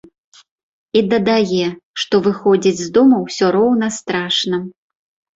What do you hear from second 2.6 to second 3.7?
з дому ўсё